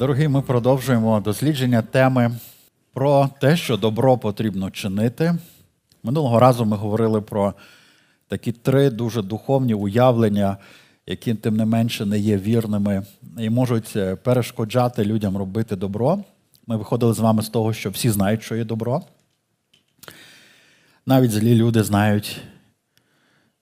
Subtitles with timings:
[0.00, 2.30] Дорогі, ми продовжуємо дослідження теми
[2.92, 5.34] про те, що добро потрібно чинити.
[6.02, 7.54] Минулого разу ми говорили про
[8.28, 10.56] такі три дуже духовні уявлення,
[11.06, 13.02] які, тим не менше, не є вірними
[13.38, 16.24] і можуть е, перешкоджати людям робити добро.
[16.66, 19.02] Ми виходили з вами з того, що всі знають, що є добро.
[21.06, 22.40] Навіть злі люди знають.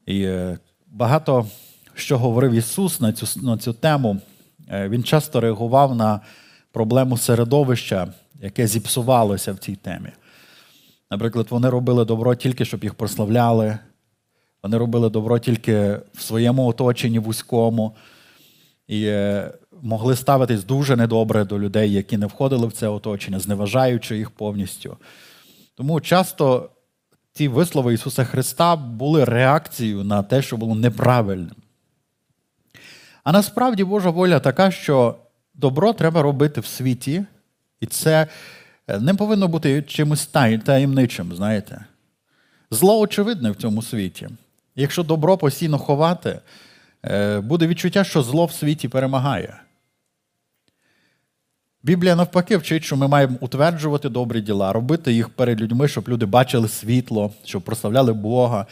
[0.06, 1.46] І е, багато
[1.94, 4.20] що говорив Ісус на цю, на цю тему.
[4.70, 6.20] Е, Він часто реагував на
[6.72, 8.08] проблему середовища,
[8.42, 10.10] яке зіпсувалося в цій темі.
[11.10, 13.78] Наприклад, вони робили добро тільки, щоб їх прославляли.
[14.62, 17.96] Вони робили добро тільки в своєму оточенні вузькому
[18.88, 24.16] і е, могли ставитись дуже недобре до людей, які не входили в це оточення, зневажаючи
[24.16, 24.96] їх повністю.
[25.74, 26.70] Тому часто
[27.32, 31.56] ті вислови Ісуса Христа були реакцією на те, що було неправильним.
[33.28, 35.14] А насправді Божа воля така, що
[35.54, 37.24] добро треба робити в світі,
[37.80, 38.26] і це
[38.88, 40.26] е, не повинно бути чимось
[40.64, 41.84] таємничим, знаєте.
[42.70, 44.28] Зло очевидне в цьому світі.
[44.76, 46.40] Якщо добро постійно ховати,
[47.04, 49.60] е, буде відчуття, що зло в світі перемагає.
[51.82, 56.26] Біблія навпаки вчить, що ми маємо утверджувати добрі діла, робити їх перед людьми, щоб люди
[56.26, 58.66] бачили світло, щоб прославляли Бога.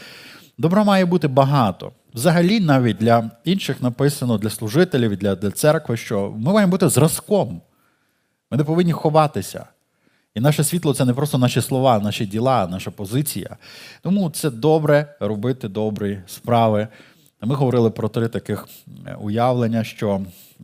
[0.58, 1.92] Добра має бути багато.
[2.16, 7.62] Взагалі, навіть для інших написано, для служителів для, для церкви, що ми маємо бути зразком.
[8.50, 9.66] Ми не повинні ховатися.
[10.34, 13.56] І наше світло це не просто наші слова, наші діла, наша позиція.
[14.02, 16.88] Тому це добре робити добрі справи.
[17.40, 18.68] Ми говорили про три таких
[19.20, 20.22] уявлення, що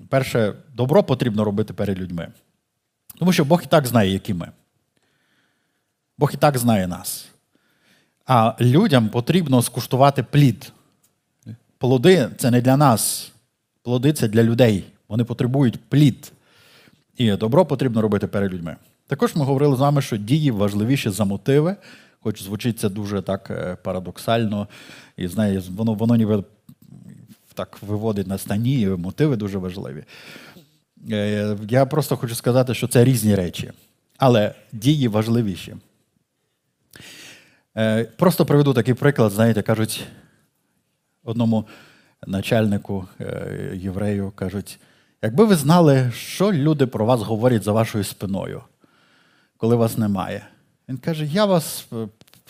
[0.08, 2.28] перше, добро потрібно робити перед людьми.
[3.18, 4.48] Тому що Бог і так знає, які ми.
[6.18, 7.28] Бог і так знає нас.
[8.26, 10.72] А людям потрібно скуштувати плід.
[11.82, 13.32] Плоди це не для нас.
[13.82, 14.84] Плоди це для людей.
[15.08, 16.32] Вони потребують плід.
[17.16, 18.76] І добро потрібно робити перед людьми.
[19.06, 21.76] Також ми говорили з вами, що дії важливіші за мотиви,
[22.20, 23.50] хоч звучить це дуже так
[23.82, 24.68] парадоксально,
[25.16, 26.44] і знає, воно воно ніби
[27.54, 30.04] так виводить на стані, і мотиви дуже важливі.
[31.68, 33.72] Я просто хочу сказати, що це різні речі,
[34.18, 35.76] але дії важливіші.
[38.16, 40.04] Просто приведу такий приклад, знаєте, кажуть
[41.24, 41.66] одному
[42.26, 43.08] начальнику
[43.74, 44.78] єврею, кажуть,
[45.22, 48.62] якби ви знали, що люди про вас говорять за вашою спиною,
[49.56, 50.46] коли вас немає.
[50.88, 51.86] Він каже: Я вас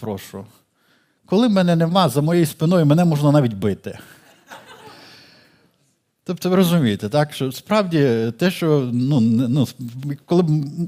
[0.01, 0.47] прошу,
[1.27, 3.99] коли мене нема, за моєю спиною мене можна навіть бити.
[6.33, 9.69] Тобто, ви розумієте, так, що справді те, що ну, ну,
[10.27, 10.45] коли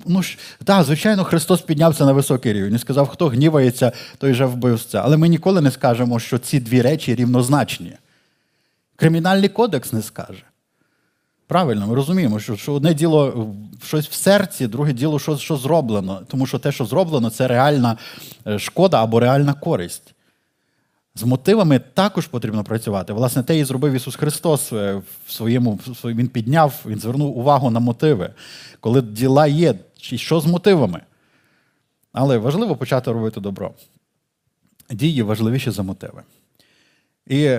[0.06, 0.22] ну,
[0.64, 5.02] так, звичайно, Христос піднявся на високий рівень і сказав, хто гнівається, той вже вбивця.
[5.04, 7.92] Але ми ніколи не скажемо, що ці дві речі рівнозначні.
[8.96, 10.42] Кримінальний кодекс не скаже.
[11.46, 13.48] Правильно, ми розуміємо, що що одне діло
[13.84, 16.20] щось в серці, друге діло, що що зроблено.
[16.28, 17.96] Тому що те, що зроблено, це реальна
[18.58, 20.13] шкода або реальна користь.
[21.16, 23.12] З мотивами також потрібно працювати.
[23.12, 28.30] Власне, те і зробив Ісус Христос в своєму, Він підняв, Він звернув увагу на мотиви.
[28.80, 31.00] Коли діла є, що з мотивами.
[32.12, 33.74] Але важливо почати робити добро.
[34.90, 36.22] Дії важливіші за мотиви.
[37.26, 37.58] І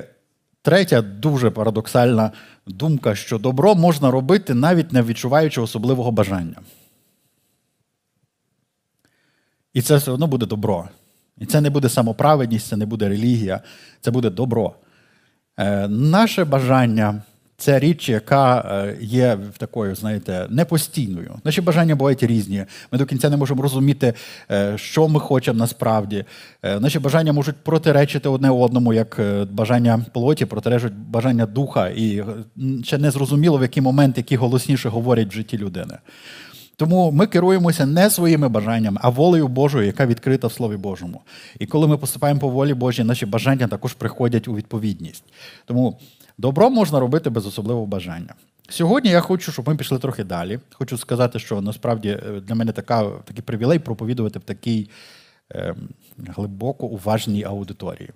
[0.62, 2.32] третя дуже парадоксальна
[2.68, 6.58] думка, що добро можна робити, навіть не відчуваючи особливого бажання.
[9.74, 10.90] І це все одно буде добро.
[11.38, 13.62] І це не буде самоправедність, це не буде релігія,
[14.02, 14.76] це буде добро.
[15.58, 17.22] Е, Наше бажання
[17.58, 21.36] це річ, яка є такою, знаєте, непостійною.
[21.44, 22.66] Наші бажання бувають різні.
[22.92, 24.14] Ми до кінця не можемо розуміти,
[24.76, 26.26] що ми хочемо насправді.
[26.64, 32.24] Наші бажання можуть протиречити одне одному, як бажання плоті, протирежуть бажання духа, і
[32.84, 35.98] ще не зрозуміло, в який момент які голосніше говорять в житті людини.
[36.76, 41.22] Тому ми керуємося не своїми бажаннями, а волею Божою, яка відкрита в Слові Божому.
[41.60, 45.24] І коли ми поступаємо по волі Божій, наші бажання також приходять у відповідність.
[45.66, 46.00] Тому
[46.38, 48.34] добро можна робити без особливого бажання.
[48.70, 50.60] Сьогодні я хочу, щоб ми пішли трохи далі.
[50.74, 54.90] Хочу сказати, що насправді для мене така, такий привілей проповідувати в такій
[55.52, 55.76] е,
[56.18, 58.10] глибоко уважній аудиторії.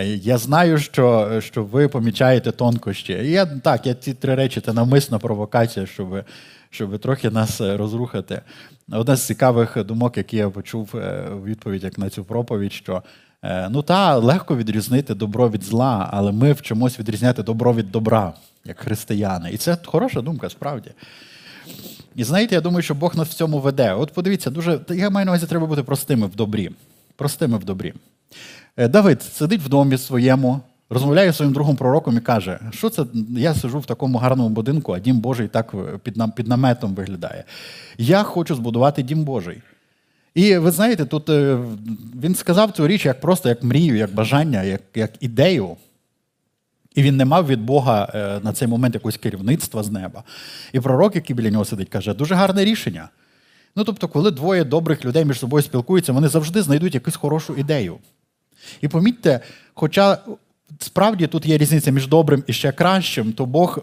[0.00, 3.12] Я знаю, що що ви помічаєте тонкощі.
[3.12, 6.24] Я, Так, я ці три речі це навмисна провокація, щоб
[6.70, 8.40] щоб трохи нас розрухати.
[8.92, 10.90] Одна з цікавих думок, які я почув
[11.32, 13.02] у відповідь як на цю проповідь, що
[13.70, 18.32] ну та легко відрізнити добро від зла, але ми вчимось відрізняти добро від добра,
[18.64, 19.50] як християни.
[19.52, 20.90] І це хороша думка, справді.
[22.14, 23.94] І знаєте, я думаю, що Бог нас в цьому веде.
[23.94, 26.70] От подивіться, дуже я маю на увазі, треба бути простими в добрі.
[27.16, 27.94] Простими в добрі.
[28.76, 30.60] Давид сидить в домі своєму,
[30.90, 34.92] розмовляє зі своїм другом пророком і каже, що це я сижу в такому гарному будинку,
[34.92, 37.44] а дім Божий так під під наметом виглядає.
[37.98, 39.62] Я хочу збудувати дім Божий.
[40.34, 41.58] І ви знаєте, тут е,
[42.20, 45.76] він сказав цю річ як просто як мрію, як бажання, як, як ідею.
[46.94, 50.22] І він не мав від Бога е, на цей момент якогось керівництва з неба.
[50.72, 53.08] І пророк, який біля нього сидить, каже, дуже гарне рішення.
[53.76, 57.98] Ну, тобто, коли двоє добрих людей між собою спілкуються, вони завжди знайдуть якусь хорошу ідею.
[58.80, 59.40] І помітьте,
[59.74, 60.18] хоча
[60.78, 63.78] справді тут є різниця між добрим і ще кращим, то Бог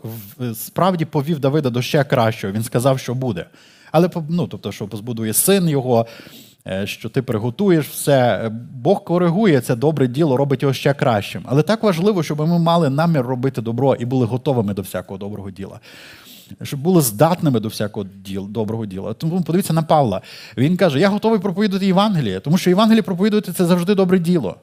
[0.54, 2.54] справді повів Давида до ще кращого.
[2.54, 3.46] Він сказав, що буде.
[3.92, 6.08] Але ну, тобто, що збудує син його,
[6.68, 8.52] е, що ти приготуєш все.
[8.74, 11.44] Бог коригує це добре діло, робить його ще кращим.
[11.46, 15.52] Але так важливо, щоб ми мали намір робити добро і були готовими до всякого доброго
[15.52, 15.80] діла.
[16.64, 19.14] Щоб були здатними до всякого діл, доброго діла.
[19.14, 20.22] Тому подивіться на Павла.
[20.58, 24.56] Він каже: Я готовий проповідувати Євангеліє, тому що Євангеліє проповідувати це завжди добре діло.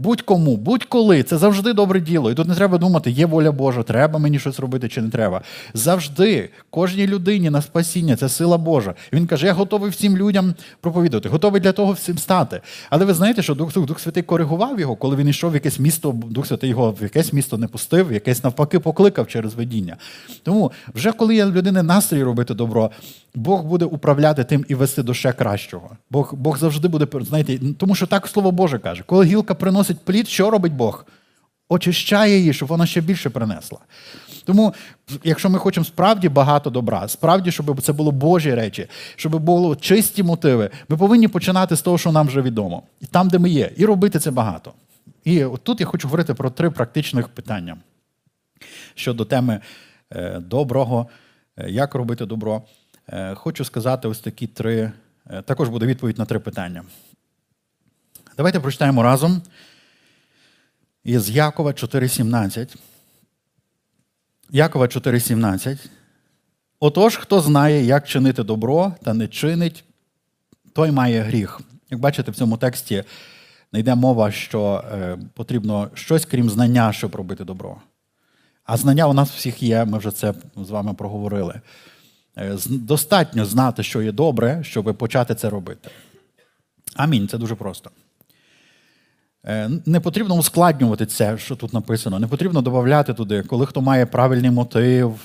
[0.00, 2.30] Будь-кому, будь-коли, це завжди добре діло.
[2.30, 5.40] І тут не треба думати, є воля Божа, треба мені щось робити чи не треба.
[5.74, 8.94] Завжди, кожній людині на спасіння це сила Божа.
[9.12, 12.60] І Він каже, я готовий всім людям проповідати, готовий для того всім стати.
[12.90, 16.14] Але ви знаєте, що Дух Дух Святий коригував його, коли він йшов в якесь місто,
[16.30, 19.96] Дух Святий його в якесь місто не пустив, якесь навпаки покликав через видіння.
[20.42, 22.90] Тому вже коли є людини настрій робити добро,
[23.34, 25.90] Бог буде управляти тим і вести до ще кращого.
[26.10, 30.28] Бог Бог завжди буде знаєте, тому що так слово Боже каже, коли гілка приносить плід,
[30.28, 31.06] що робить Бог?
[31.68, 33.78] Очищає її, щоб вона ще більше принесла.
[34.44, 34.74] Тому,
[35.24, 40.22] якщо ми хочемо справді багато добра, справді, щоб це було Божі речі, щоб було чисті
[40.22, 43.72] мотиви, ми повинні починати з того, що нам вже відомо, і там, де ми є,
[43.76, 44.72] і робити це багато.
[45.24, 47.76] І от тут я хочу говорити про три практичних питання
[48.94, 49.60] щодо теми
[50.10, 51.08] е, доброго,
[51.56, 52.62] е, як робити добро.
[53.08, 54.92] Е, хочу сказати ось такі три.
[55.44, 56.82] Також буде відповідь на три питання.
[58.36, 59.42] Давайте прочитаємо разом
[61.04, 62.76] із Якова 4,17.
[64.50, 65.78] Якова 4,17.
[66.80, 69.84] Отож, хто знає, як чинити добро та не чинить,
[70.72, 71.60] той має гріх.
[71.90, 73.04] Як бачите, в цьому тексті
[73.72, 77.76] не йде мова, що е, потрібно щось, крім знання, щоб робити добро.
[78.64, 81.60] А знання у нас всіх є, ми вже це з вами проговорили.
[82.36, 85.90] Е, достатньо знати, що є добре, щоб почати це робити.
[86.96, 87.28] Амінь.
[87.28, 87.90] Це дуже просто.
[89.46, 92.18] Е, не потрібно ускладнювати це, що тут написано.
[92.18, 95.20] Не потрібно додати туди, коли хто має правильний мотив.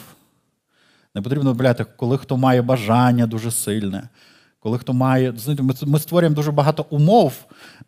[1.16, 4.10] Не потрібно додати, коли хто має бажання дуже сильне.
[4.60, 5.34] Коли хто має.
[5.86, 7.34] Ми створюємо дуже багато умов,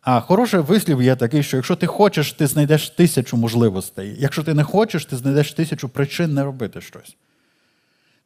[0.00, 4.16] а хороший вислів є такий, що якщо ти хочеш, ти знайдеш тисячу можливостей.
[4.18, 7.16] Якщо ти не хочеш, ти знайдеш тисячу причин не робити щось.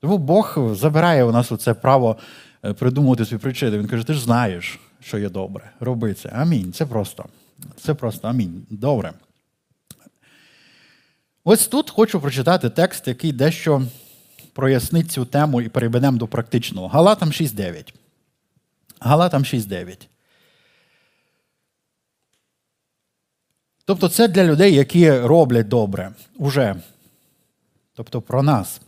[0.00, 2.16] Тому Бог забирає у нас це право
[2.64, 3.78] е, придумувати свої причини.
[3.78, 5.70] Він каже, ти ж знаєш, що є добре.
[5.80, 6.28] Роби це.
[6.28, 6.72] Амінь.
[6.72, 7.24] Це просто.
[7.76, 8.66] Це просто амінь.
[8.70, 9.12] Добре.
[11.44, 13.82] Ось тут хочу прочитати текст, який дещо
[14.52, 16.88] прояснить цю тему і перейдемо до практичного.
[16.88, 17.94] Галатам 6.9.
[19.00, 20.06] Галатам 6.9.
[23.84, 26.76] Тобто це для людей, які роблять добре уже.
[27.94, 28.80] Тобто про нас.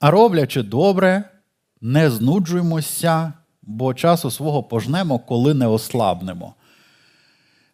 [0.00, 1.24] А роблячи добре,
[1.80, 6.54] не знуджуємося, бо часу свого пожнемо, коли не ослабнемо.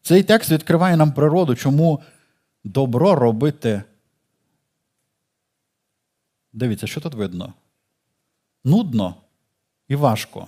[0.04, 2.00] Цей текст відкриває нам природу, чому
[2.64, 3.82] добро робити.
[6.52, 7.52] Дивіться, що тут видно?
[8.64, 9.14] Нудно
[9.88, 10.46] і важко.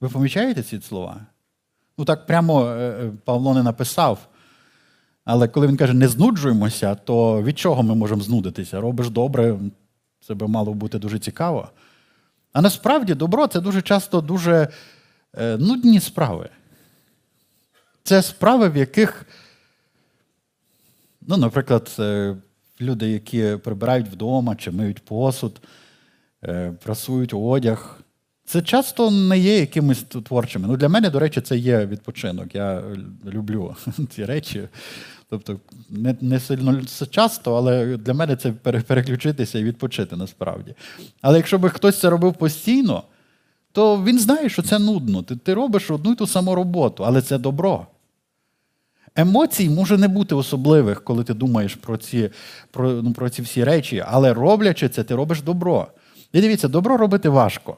[0.00, 1.20] Ви помічаєте ці слова?
[1.98, 4.28] Ну так прямо е, е, Павло не написав.
[5.24, 8.80] Але коли він каже, не знуджуємося, то від чого ми можемо знудитися?
[8.80, 9.58] Робиш добре,
[10.20, 11.68] це би мало бути дуже цікаво.
[12.52, 14.68] А насправді добро це дуже часто дуже
[15.34, 16.50] е, нудні справи.
[18.06, 19.26] Це справи, в яких,
[21.26, 22.36] ну, наприклад, е,
[22.80, 25.60] люди, які прибирають вдома чи миють посуд,
[26.44, 28.00] е, прасують одяг.
[28.44, 30.68] Це часто не є якимись творчими.
[30.68, 32.54] Ну, Для мене, до речі, це є відпочинок.
[32.54, 32.82] Я
[33.24, 33.76] люблю
[34.10, 34.68] ці речі.
[35.30, 35.60] Тобто
[35.90, 38.52] не не сильно часто, але для мене це
[38.86, 40.74] переключитися і відпочити насправді.
[41.20, 43.02] Але якщо би хтось це робив постійно,
[43.72, 45.22] то він знає, що це нудно.
[45.22, 47.86] Ти, ти робиш одну і ту саму роботу, але це добро.
[49.16, 52.30] Емоцій може не бути особливих, коли ти думаєш про ці
[52.70, 55.86] про, ну, про ці всі речі, але роблячи це, ти робиш добро.
[56.32, 57.76] І дивіться, добро робити важко.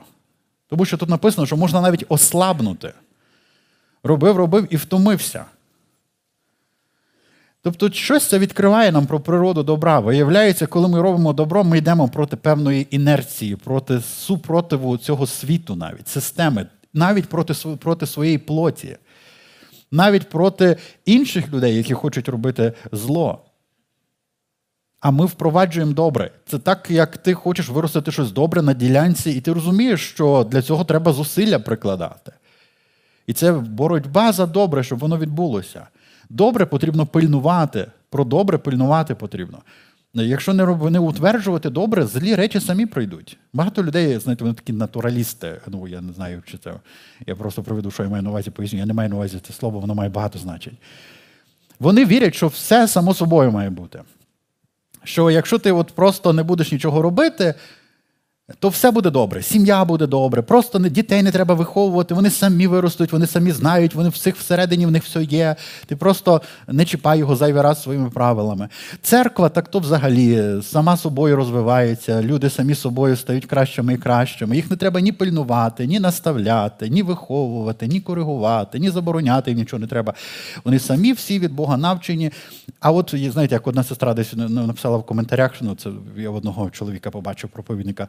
[0.69, 2.93] Тому що тут написано, що можна навіть ослабнути.
[4.03, 5.45] Робив, робив і втомився.
[7.63, 10.01] Тобто, щось це відкриває нам про природу добра.
[10.01, 16.09] Виявляється, коли ми робимо добро, ми йдемо проти певної інерції, проти супротиву цього світу, навіть
[16.09, 18.97] системи, навіть проти проти своєї плоті.
[19.91, 23.45] Навіть проти інших людей, які хочуть робити зло.
[25.01, 26.31] А ми впроваджуємо добре.
[26.47, 30.63] Це так, як ти хочеш виростити щось добре на ділянці, і ти розумієш, що для
[30.63, 32.33] цього треба зусилля прикладати.
[33.27, 35.87] І це боротьба за добре, щоб воно відбулося.
[36.31, 39.59] Добре потрібно пильнувати, про добре пильнувати потрібно.
[40.15, 43.39] Якщо не не утверджувати добре, злі речі самі пройдуть.
[43.53, 45.61] Багато людей, знаєте, вони такі натуралісти.
[45.67, 46.75] Ну, я не знаю, чи це.
[47.27, 48.79] Я просто проведу, що я маю на увазі, поясню.
[48.79, 50.77] Я не маю на увазі це слово, воно має багато значень.
[51.81, 54.03] Вони вірять, що все само собою має бути.
[55.05, 57.55] Що якщо ти от просто не будеш нічого робити,
[58.59, 63.13] то все буде добре, сім'я буде добре, просто дітей не треба виховувати, вони самі виростуть,
[63.13, 65.57] вони самі знають, вони всіх всередині в них все є.
[65.87, 68.69] Ти просто не чіпай його зайвий раз своїми правилами.
[69.03, 74.57] Церква так то взагалі сама собою розвивається, люди самі собою стають кращими і кращими.
[74.57, 79.81] Їх не треба ні пильнувати, ні наставляти, ні виховувати, ні коригувати, ні забороняти їм нічого
[79.81, 80.15] не треба.
[80.65, 82.31] Вони самі всі від Бога навчені.
[82.81, 87.11] А от знаєте, як одна сестра десь написала в коментарях, ну це я одного чоловіка
[87.11, 88.09] побачив проповідника.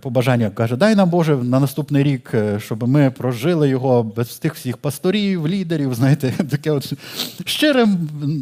[0.00, 4.54] Побажання каже: Дай нам Боже на наступний рік, е, щоб ми прожили його без тих
[4.54, 5.94] всіх пасторів, лідерів.
[5.98, 6.92] Знаєте, таке от
[7.44, 7.86] щире,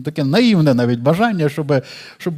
[0.05, 1.85] таке наївне навіть бажання, щоб
[2.19, 2.35] щоб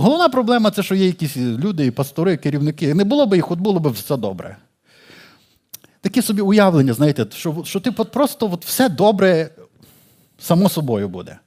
[0.00, 2.94] головна проблема це, що є якісь люди, пастори, керівники.
[2.94, 4.56] Не було б їх, от було б все добре.
[6.00, 9.50] Такі собі уявлення, знаєте, що що ти просто от все добре
[10.38, 11.38] само собою буде.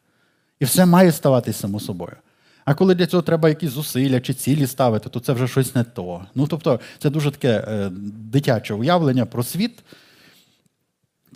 [0.60, 2.16] І все має ставатись само собою.
[2.66, 5.84] А коли для цього треба якісь зусилля чи цілі ставити, то це вже щось не
[5.84, 6.26] то.
[6.36, 7.90] Ну тобто, це дуже таке е,
[8.32, 9.84] дитяче уявлення про світ.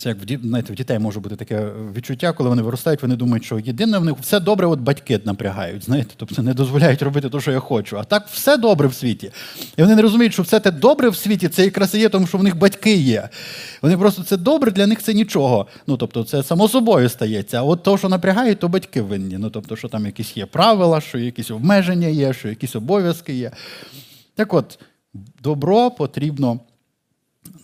[0.00, 3.44] Це як в знаєте, в дітей може бути таке відчуття, коли вони виростають, вони думають,
[3.44, 7.40] що єдине в них все добре, от батьки напрягають, знаєте, тобто не дозволяють робити те,
[7.40, 7.98] що я хочу.
[7.98, 9.30] А так все добре в світі.
[9.76, 12.26] І вони не розуміють, що все те добре в світі це якраз і є, тому
[12.26, 13.28] що в них батьки є.
[13.82, 15.66] Вони просто це добре, для них це нічого.
[15.86, 17.58] Ну тобто, це само собою стається.
[17.58, 19.38] А от то, що напрягають, то батьки винні.
[19.38, 23.50] Ну тобто, що там якісь є правила, що якісь обмеження є, що якісь обов'язки є.
[24.34, 24.78] Так от,
[25.42, 26.60] добро потрібно,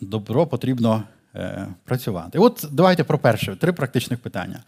[0.00, 1.02] добро потрібно.
[1.36, 2.38] Е, працювати.
[2.38, 4.62] От давайте про перше, три практичних питання.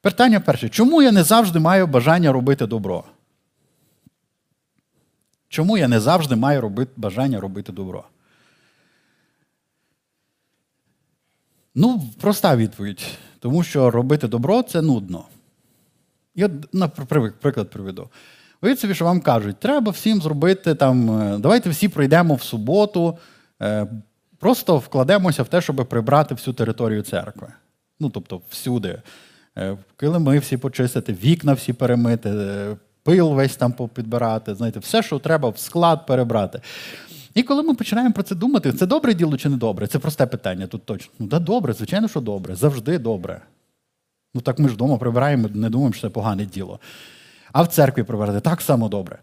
[0.00, 0.68] Питання перше.
[0.68, 3.04] Чому я не завжди маю бажання робити добро?
[5.48, 8.04] Чому я не завжди маю робити, бажання робити добро?
[11.74, 13.06] Ну, проста відповідь.
[13.38, 15.24] Тому що робити добро це нудно.
[16.34, 16.48] Я
[17.40, 18.08] приклад приведу.
[18.62, 23.18] Уявіть собі, що вам кажуть, треба всім зробити там, е, давайте всі пройдемо в суботу,
[23.62, 23.86] е,
[24.38, 27.48] Просто вкладемося в те, щоб прибрати всю територію церкви.
[28.00, 29.02] Ну, тобто, всюди.
[29.58, 35.18] Е, килими всі почистити, вікна всі перемити, е, пил весь там попідбирати, знаєте, все, що
[35.18, 36.60] треба в склад перебрати.
[37.34, 39.86] І коли ми починаємо про це думати, це добре діло чи не добре?
[39.86, 41.12] Це просте питання тут точно.
[41.18, 43.40] Ну, да, добре, звичайно, що добре, завжди добре.
[44.34, 46.80] Ну так ми ж вдома прибираємо, не думаємо, що це погане діло.
[47.52, 49.18] А в церкві прибирати так само добре.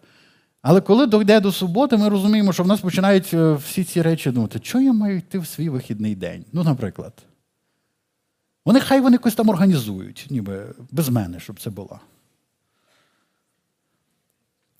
[0.63, 4.31] Але коли дойде до суботи, ми розуміємо, що в нас починають е, всі ці речі
[4.31, 6.45] думати, що я маю йти в свій вихідний день?
[6.53, 7.13] Ну, наприклад.
[8.65, 11.99] Вони хай вони якось там організують, ніби без мене, щоб це було.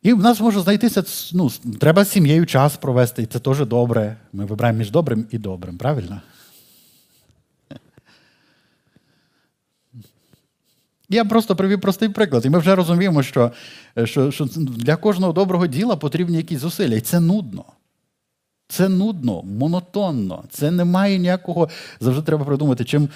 [0.02, 4.18] І в нас може знайтися, ну, треба з сім'єю час провести, і це теж добре.
[4.34, 6.22] Ми вибираємо між добрим і добрим, правильно?
[11.14, 13.52] Я просто привів простий приклад, і ми вже розуміємо, що
[14.04, 16.96] що, що для кожного доброго діла потрібні якісь зусилля.
[16.96, 17.66] І це нудно.
[18.68, 20.44] Це нудно, монотонно.
[20.50, 21.70] Це не має ніякого.
[22.00, 23.10] Завжди треба придумати, чим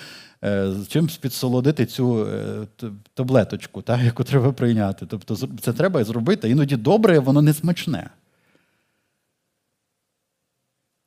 [0.43, 2.67] е, чим підсолодити цю е,
[3.13, 5.05] таблеточку, та, яку треба прийняти.
[5.05, 6.49] Тобто це треба зробити.
[6.49, 8.09] Іноді добре, воно не смачне.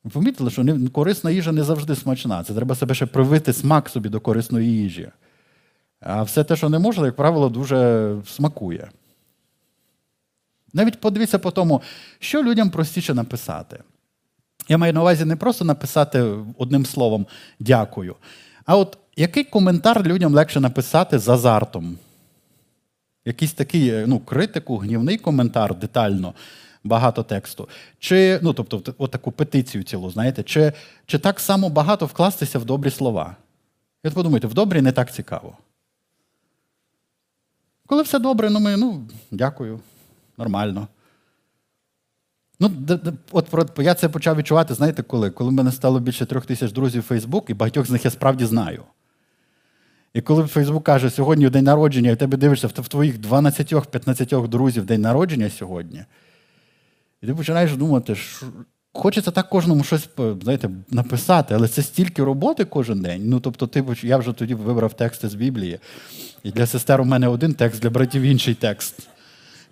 [0.03, 2.43] Ви помітили, що корисна їжа не завжди смачна.
[2.43, 5.09] Це треба себе ще привити смак собі до корисної їжі.
[6.01, 8.89] А все те, що не можна, як правило, дуже смакує.
[10.73, 11.81] Навіть подивіться по тому,
[12.19, 13.79] що людям простіше написати.
[14.69, 16.21] Я маю на увазі не просто написати
[16.57, 17.25] одним словом
[17.59, 18.15] дякую.
[18.65, 21.97] А от який коментар людям легше написати з азартом?
[23.25, 26.33] Якийсь такий ну, критику, гнівний коментар детально,
[26.83, 27.69] багато тексту.
[27.99, 30.73] Чи, ну, тобто, от таку петицію цілу, знаєте, чи
[31.05, 33.35] чи так само багато вкластися в добрі слова?
[34.03, 35.57] І от подумайте, в добрі не так цікаво.
[37.91, 39.79] Коли все добре, ну ми, ну, дякую,
[40.37, 40.87] нормально.
[42.59, 42.71] Ну,
[43.31, 45.29] от Я це почав відчувати, знаєте, коли?
[45.29, 48.11] Коли в мене стало більше трьох тисяч друзів у Фейсбук, і багатьох з них я
[48.11, 48.83] справді знаю.
[50.13, 55.01] І коли Фейсбук каже, сьогодні день народження, і тебе дивишся в твоїх 12-15 друзів день
[55.01, 56.05] народження сьогодні,
[57.21, 58.45] і ти починаєш думати, що
[58.93, 60.09] Хочеться так кожному щось
[60.41, 63.21] знаєте, написати, але це стільки роботи кожен день.
[63.25, 65.79] Ну, тобто, типу, я вже тоді вибрав тексти з Біблії.
[66.43, 69.07] І для сестер у мене один текст, для братів інший текст.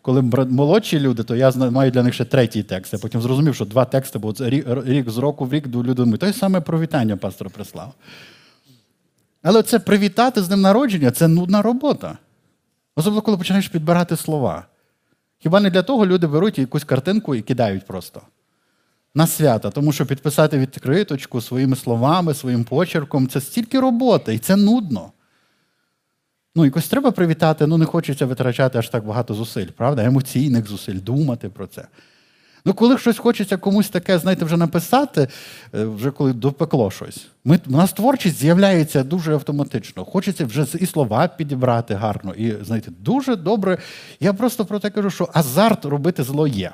[0.02, 2.94] Коли молодші люди, то я маю для них ще третій текст.
[2.94, 6.34] Я потім зрозумів, що два тексти, бо рік, з року в рік до люди Той
[6.34, 7.94] саме привітання пастор прислав.
[9.44, 12.18] Але це привітати з ним народження це нудна робота.
[12.96, 14.66] Особливо, коли починаєш підбирати слова.
[15.40, 18.22] Хіба не для того люди беруть якусь картинку і кидають просто
[19.20, 24.56] на свята, тому що підписати відкриточку своїми словами, своїм почерком це стільки роботи, і це
[24.56, 25.12] нудно.
[26.56, 30.04] Ну, якось треба привітати, ну не хочеться витрачати аж так багато зусиль, правда?
[30.04, 31.88] Емоційних зусиль, думати про це.
[32.66, 35.28] Ну, коли щось хочеться комусь таке, знаєте, вже написати,
[35.76, 37.28] е, вже коли допекло щось.
[37.46, 40.06] Ми, У нас творчість з'являється дуже автоматично.
[40.06, 42.34] Хочеться вже і слова підібрати гарно.
[42.34, 43.78] І знаєте, дуже добре.
[44.20, 46.72] Я просто про те кажу, що азарт робити зло є.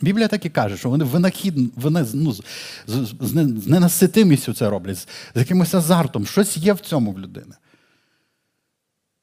[0.00, 2.42] Біблія так і каже, що вони винахід, вони ну, з,
[2.86, 6.26] з, з ненаситимістю це роблять, з, з якимось азартом.
[6.26, 7.54] Щось є в цьому в людини.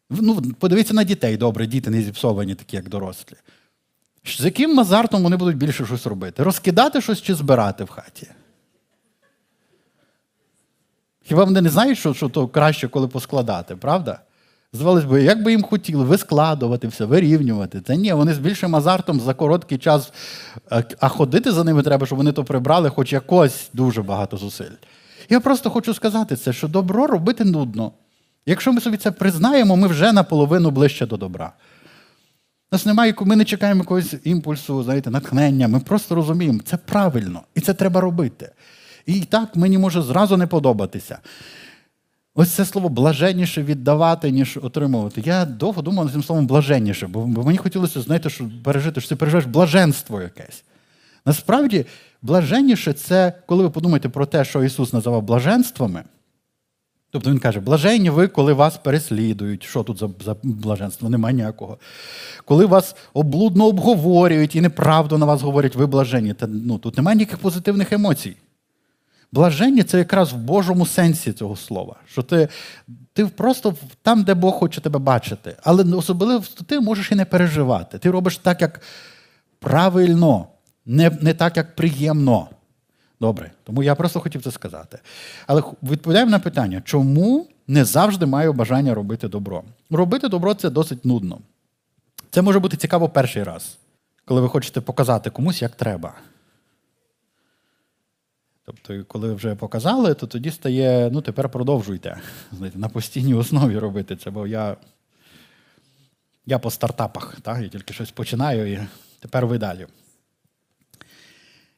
[0.10, 3.36] Ну, Подивіться на дітей добре, діти не зіпсовані, такі, як дорослі.
[4.26, 6.44] З яким азартом вони будуть більше щось робити?
[6.44, 8.28] Розкидати щось чи збирати в хаті?
[11.24, 14.20] Хіба вони не знають, що що то краще, коли поскладати, правда?
[14.78, 17.82] Здавалось би, як би їм хотіли вискладувати все, вирівнювати.
[17.82, 20.12] Та ні, вони з більшим азартом за короткий час,
[21.00, 24.72] а ходити за ними треба, щоб вони то прибрали, хоч якось дуже багато зусиль.
[25.30, 27.92] Я просто хочу сказати це, що добро робити нудно.
[28.46, 31.54] Якщо ми собі це признаємо, ми вже наполовину ближче до добра.
[32.72, 35.68] У нас немає, ми не чекаємо якогось імпульсу, знаєте, натхнення.
[35.68, 38.52] Ми просто розуміємо, це правильно, і це треба робити.
[39.06, 41.20] І так мені може зразу не подобатися.
[42.40, 45.22] Ось це слово блаженніше віддавати, ніж отримувати.
[45.26, 49.16] Я довго думав над цим словом блаженніше, бо мені хотілося, знаєте, що пережити, що ти
[49.16, 50.64] переживеш блаженство якесь.
[51.26, 51.86] Насправді,
[52.22, 56.04] блаженніше це, коли ви подумаєте про те, що Ісус називав блаженствами.
[57.12, 59.64] Тобто Він каже, блаженні ви, коли вас переслідують.
[59.64, 61.10] Що тут за за блаженство?
[61.10, 61.78] Немає ніякого.
[62.46, 66.34] Коли вас облудно обговорюють і неправду на вас говорять, ви блаженні.
[66.34, 68.36] Та, ну, Тут немає ніяких позитивних емоцій.
[69.32, 71.96] Блаженні це якраз в Божому сенсі цього слова.
[72.08, 72.48] Що ти
[73.14, 75.56] ти просто там, де Бог хоче тебе бачити.
[75.64, 77.98] Але особливо ти можеш і не переживати.
[77.98, 78.82] Ти робиш так, як
[79.60, 80.48] правильно,
[80.86, 82.48] не, не так, як приємно.
[83.20, 85.00] Добре, тому я просто хотів це сказати.
[85.48, 89.64] Але відповідаємо на питання, чому не завжди маю бажання робити добро?
[89.90, 91.40] Робити добро це досить нудно.
[92.32, 93.78] Це може бути цікаво перший раз,
[94.26, 96.14] коли ви хочете показати комусь, як треба.
[98.68, 102.22] Тобто, коли вже показали, то тоді стає, ну, тепер продовжуйте.
[102.52, 104.78] Знаєте, На постійній основі робити це, бо я
[106.46, 107.62] я по стартапах, так?
[107.62, 108.88] я тільки щось починаю і
[109.20, 109.88] тепер ви далі.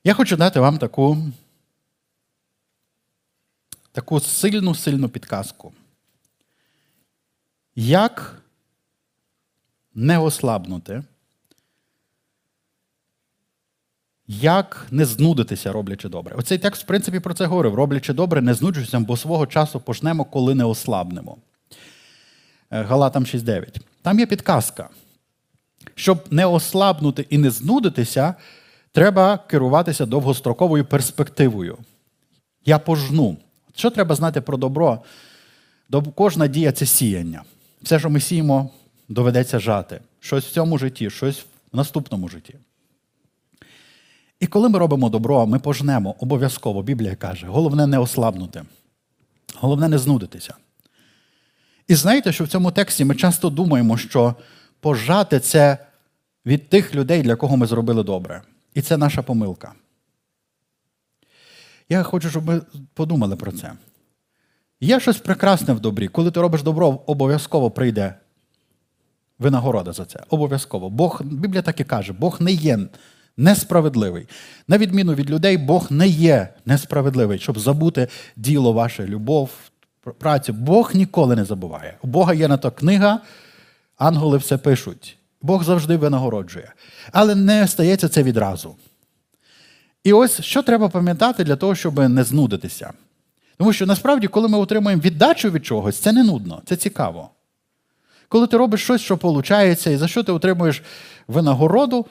[0.04, 1.17] Я хочу дати вам таку
[3.91, 5.73] таку сильну сильну підказку.
[7.75, 8.41] Як
[9.95, 11.04] не ослабнути,
[14.31, 16.35] як не знудитися, роблячи добре.
[16.35, 17.75] Оцей текст, в принципі, про це говорив.
[17.75, 21.37] Роблячи добре, не знуджуйся, бо свого часу почнемо, коли не ослабнемо.
[22.71, 23.81] Е, Галатам 6.9.
[24.01, 24.89] Там є підказка.
[25.95, 28.35] Щоб не ослабнути і не знудитися,
[28.91, 31.77] треба керуватися довгостроковою перспективою.
[32.65, 33.37] Я пожну.
[33.75, 34.99] Що треба знати про добро?
[36.15, 37.43] Кожна дія це сіяння.
[37.81, 38.69] Все, що ми сіємо,
[39.07, 40.01] доведеться жати.
[40.19, 42.55] Щось в цьому житті, щось в наступному житті.
[44.39, 48.63] І коли ми робимо добро, ми пожнемо обов'язково, Біблія каже, головне не ослабнути,
[49.56, 50.54] головне не знудитися.
[51.88, 54.36] І знаєте, що в цьому тексті ми часто думаємо, що
[54.80, 55.78] пожати це
[56.45, 58.41] від тих людей, для кого ми зробили добре.
[58.73, 59.73] І це наша помилка.
[61.89, 62.62] Я хочу, щоб ми
[62.93, 63.73] подумали про це.
[64.82, 66.08] Є щось прекрасне в добрі.
[66.08, 68.15] Коли ти робиш добро, обов'язково прийде
[69.39, 70.23] винагорода за це.
[70.30, 70.89] Обов'язково.
[70.89, 72.80] Бог, Біблія так і каже, Бог не є
[73.39, 74.28] несправедливий.
[74.67, 79.49] На відміну від людей, Бог не є несправедливий, щоб забути діло ваше, любов,
[80.17, 80.54] працю.
[80.54, 81.97] Бог ніколи не забуває.
[82.02, 83.19] У Бога є на то книга,
[83.97, 85.17] ангели все пишуть.
[85.41, 86.73] Бог завжди винагороджує.
[87.12, 88.75] Але не стається це відразу.
[90.04, 92.93] І ось що треба пам'ятати для того, щоб не знудитися.
[93.58, 97.30] Тому що насправді, коли ми отримуємо віддачу від чогось, це не нудно, це цікаво.
[98.30, 100.84] Коли ти робиш щось, що виходить, і за що ти отримуєш
[101.28, 102.06] винагороду,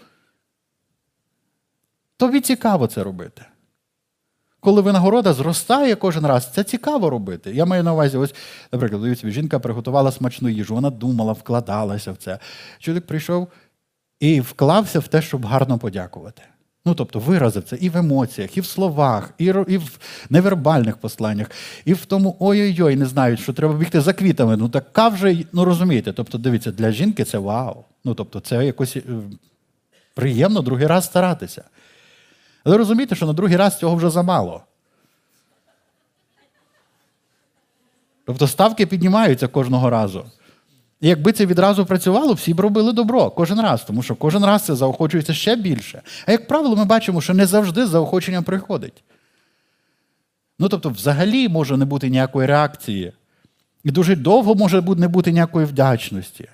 [2.18, 3.42] тобі цікаво це робити.
[4.61, 7.52] Коли винагорода зростає кожен раз, це цікаво робити.
[7.54, 8.35] Я маю на увазі, ось,
[8.72, 12.38] наприклад, собі, жінка приготувала смачну їжу, вона думала, вкладалася в це.
[12.78, 13.48] Чоловік прийшов
[14.20, 16.42] і вклався в те, щоб гарно подякувати.
[16.85, 19.98] Ну, тобто виразив це і в емоціях, і в словах, і і в
[20.31, 21.50] невербальних посланнях,
[21.85, 24.57] і в тому ой-ой-ой, не знають, що треба бігти за квітами.
[24.57, 27.85] Ну така вже, ну розумієте, тобто, дивіться, для жінки це вау.
[28.04, 29.02] Ну, тобто, це якось е,
[30.14, 31.64] приємно другий раз старатися.
[32.68, 34.62] Але розумієте, що на другий раз цього вже замало.
[38.26, 40.24] Тобто ставки піднімаються кожного разу.
[41.00, 44.64] І якби це відразу працювало, всі б робили добро кожен раз, тому що кожен раз
[44.64, 46.02] це заохочується ще більше.
[46.26, 49.02] А як правило, ми бачимо, що не завжди заохочення приходить.
[50.59, 53.12] Ну, тобто, взагалі може не бути ніякої реакції.
[53.85, 56.48] І дуже довго може не бути ніякої вдячності.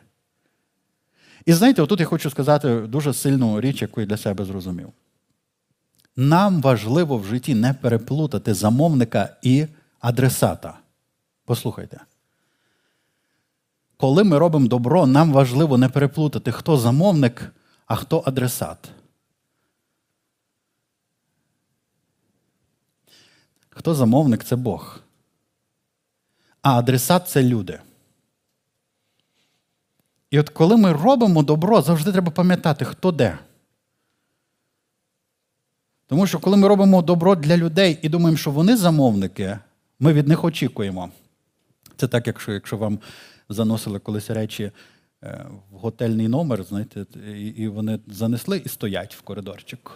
[1.47, 4.93] І знаєте, отут я хочу сказати дуже сильну річ, яку я для себе зрозумів.
[6.17, 9.67] Нам важливо в житті не переплутати замовника і
[10.01, 10.79] адресата.
[11.45, 12.01] Послухайте.
[13.97, 17.53] Коли ми робимо добро, нам важливо не переплутати, хто замовник,
[17.87, 18.91] а хто адресат.
[23.71, 25.01] Хто замовник це Бог.
[26.63, 27.81] А адресат це люди.
[30.31, 33.39] І от коли ми робимо добро, завжди треба пам'ятати, хто де.
[36.07, 39.59] Тому що коли ми робимо добро для людей і думаємо, що вони замовники,
[40.01, 41.11] ми від них очікуємо.
[41.97, 42.99] Це так, якщо якщо вам
[43.49, 44.73] заносили колись речі
[45.23, 47.07] е, в готельний номер, знаєте,
[47.57, 49.93] і вони занесли і стоять в коридорчику.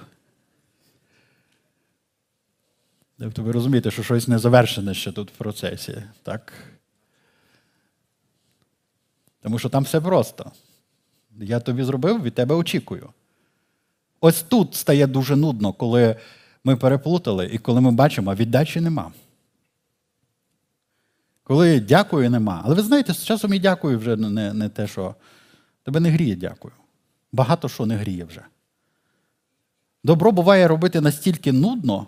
[3.18, 6.52] Тобто ви розумієте, що щось не завершене ще тут в процесі, так?
[9.42, 10.52] Тому що там все просто.
[11.40, 13.10] Я тобі зробив, від тебе очікую.
[14.20, 16.16] Ось тут стає дуже нудно, коли
[16.64, 19.12] ми переплутали і коли ми бачимо, віддачі нема.
[21.42, 22.62] Коли дякую, нема.
[22.64, 25.14] Але ви знаєте, з часом і дякую вже не не те, що
[25.82, 26.74] тебе не гріє, дякую.
[27.32, 28.42] Багато що не гріє вже.
[30.04, 32.06] Добро буває робити настільки нудно,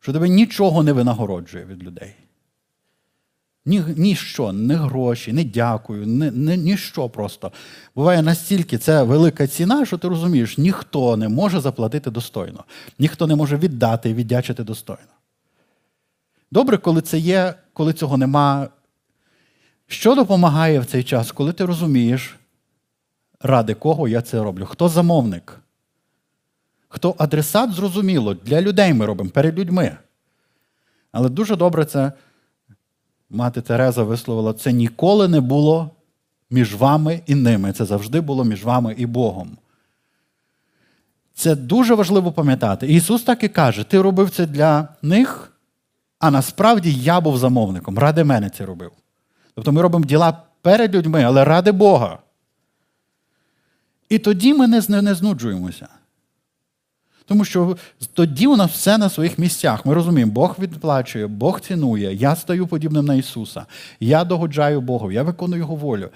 [0.00, 2.14] що тебе нічого не винагороджує від людей.
[3.66, 7.52] Ні, Ніщо, не гроші, не дякую, ні, ні, ніщо просто.
[7.94, 12.64] Буває настільки це велика ціна, що ти розумієш, ніхто не може заплатити достойно,
[12.98, 15.12] ніхто не може віддати і віддячити достойно.
[16.50, 18.68] Добре, коли це є, коли цього нема.
[19.86, 22.36] Що допомагає в цей час, коли ти розумієш,
[23.40, 24.66] ради кого я це роблю?
[24.66, 25.60] Хто замовник?
[26.88, 29.96] Хто адресат, зрозуміло, для людей ми робимо, перед людьми.
[31.12, 32.12] Але дуже добре це
[33.30, 35.90] мати Тереза висловила, це ніколи не було
[36.50, 37.72] між вами і ними.
[37.72, 39.58] Це завжди було між вами і Богом.
[41.34, 42.86] Це дуже важливо пам'ятати.
[42.86, 45.52] Ісус так і каже: Ти робив це для них,
[46.18, 47.98] а насправді я був замовником.
[47.98, 48.90] Ради мене це робив.
[49.54, 52.18] Тобто ми робимо діла перед людьми, але ради Бога.
[54.08, 55.88] І тоді ми не, знуджуємося.
[57.30, 57.76] Тому що
[58.14, 59.86] тоді у нас все на своїх місцях.
[59.86, 63.66] Ми розуміємо, Бог відплачує, Бог цінує, я стаю подібним на Ісуса,
[64.00, 66.10] я догоджаю Богу, я виконую Його волю.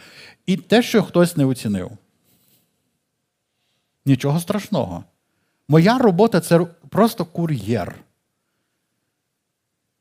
[0.46, 1.90] І те, що хтось не оцінив.
[4.06, 5.04] Нічого страшного.
[5.68, 7.96] Моя робота це просто кур'єр.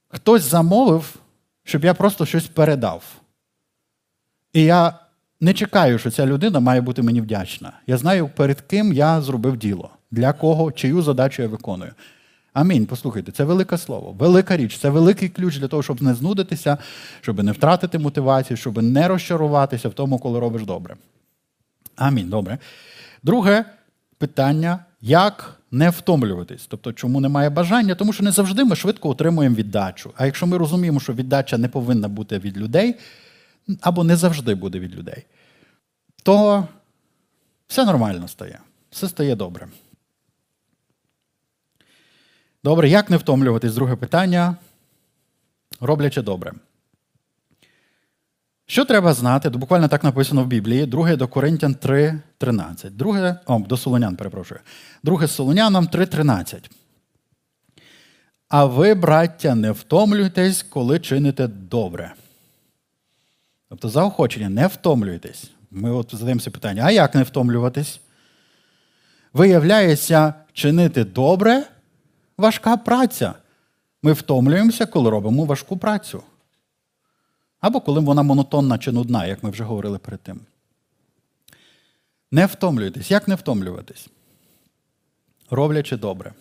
[0.07, 1.15] Хтось замовив,
[1.63, 3.03] щоб я просто щось передав.
[4.53, 4.99] І я
[5.41, 7.73] не чекаю, що ця людина має бути мені вдячна.
[7.87, 11.91] Я знаю, перед ким я зробив діло для кого, чию задачу я виконую.
[12.53, 12.85] Амінь.
[12.85, 16.77] Послухайте, це велике слово, велика річ, це великий ключ для того, щоб не знудитися,
[17.21, 20.95] щоб не втратити мотивацію, щоб не розчаруватися в тому, коли робиш добре.
[21.95, 22.29] Амінь.
[22.29, 22.57] Добре.
[23.23, 23.65] Друге
[24.17, 26.65] питання: як не втомлюватись?
[26.67, 27.95] Тобто, чому немає бажання?
[27.95, 30.13] Тому що не завжди ми швидко отримуємо віддачу.
[30.17, 32.95] А якщо ми розуміємо, що віддача не повинна бути від людей,
[33.81, 35.25] або не завжди буде від людей,
[36.23, 36.67] то
[37.67, 38.59] все нормально стає,
[38.91, 39.67] все стає добре.
[42.63, 43.75] Добре, як не втомлюватись?
[43.75, 44.55] Друге питання.
[45.79, 46.53] Роблячи добре.
[48.65, 49.49] Що треба знати?
[49.49, 52.89] Буквально так написано в Біблії, 2 до Коринтян 3.13.
[52.89, 54.59] Друге, о, до Солонян, перепрошую.
[55.03, 56.69] Друге Солонянам 3.13.
[58.49, 62.13] А ви, браття, не втомлюйтесь, коли чините добре.
[63.69, 65.51] Тобто заохочення, не втомлюйтесь.
[65.71, 67.99] Ми от задаємося питання: а як не втомлюватись?
[69.33, 71.63] Виявляється, чинити добре
[72.37, 73.33] важка праця.
[74.01, 76.23] Ми втомлюємося, коли робимо важку працю.
[77.59, 80.39] Або коли вона монотонна чи нудна, як ми вже говорили перед тим.
[82.31, 83.11] Не втомлюйтесь.
[83.11, 84.07] Як не втомлюватись?
[85.49, 86.33] Роблячи добре.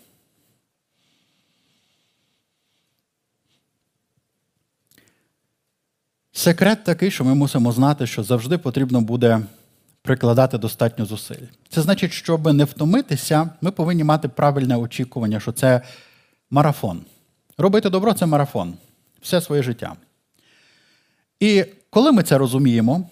[6.33, 9.47] Секрет такий, що ми мусимо знати, що завжди потрібно буде
[10.03, 11.47] прикладати достатньо зусиль.
[11.69, 15.81] Це значить, щоб не втомитися, ми повинні мати правильне очікування, що це
[16.51, 17.01] марафон.
[17.59, 18.75] Робити добро це марафон
[19.21, 19.97] все своє життя.
[21.41, 23.11] І коли ми це розуміємо,